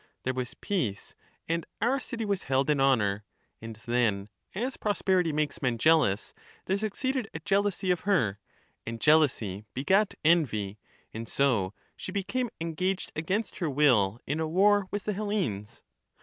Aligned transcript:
There 0.23 0.33
was 0.33 0.55
peace, 0.55 1.13
and 1.47 1.63
our 1.79 1.99
city 1.99 2.25
was 2.25 2.45
held 2.49 2.71
in 2.71 2.81
honour; 2.81 3.23
and 3.61 3.75
then, 3.85 4.29
as 4.55 4.75
prosperity 4.75 5.31
makes 5.31 5.61
men 5.61 5.77
jealous, 5.77 6.33
there 6.65 6.79
succeeded 6.79 7.29
a 7.35 7.39
jealousy 7.41 7.91
of 7.91 7.99
her, 7.99 8.39
and 8.83 8.99
jealousy 8.99 9.63
begat 9.75 10.15
envy, 10.25 10.79
and 11.13 11.29
so 11.29 11.75
she 11.95 12.11
became 12.11 12.49
engaged 12.59 13.11
against 13.15 13.57
her 13.59 13.69
will 13.69 14.19
in 14.25 14.39
a 14.39 14.47
war 14.47 14.87
with 14.89 15.03
the 15.03 15.13
Hellenes. 15.13 15.83